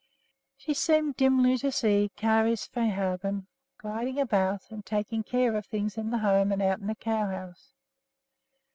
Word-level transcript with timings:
She 0.57 0.73
seemed 0.73 1.15
dimly 1.15 1.59
to 1.59 1.71
see 1.71 2.09
Kari 2.15 2.55
Svehaugen 2.55 3.45
gliding 3.77 4.19
about 4.19 4.71
and 4.71 4.83
taking 4.83 5.21
care 5.21 5.55
of 5.55 5.67
things 5.67 5.95
in 5.95 6.09
the 6.09 6.17
home 6.17 6.51
and 6.51 6.59
out 6.59 6.79
in 6.79 6.87
the 6.87 6.95
cow 6.95 7.27
house. 7.27 7.75